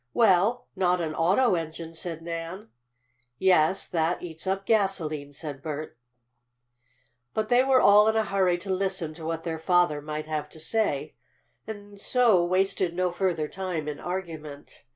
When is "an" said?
0.99-1.13